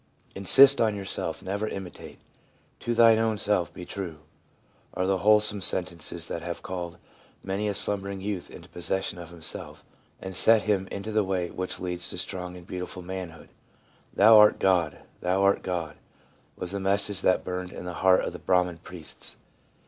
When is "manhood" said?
13.03-13.49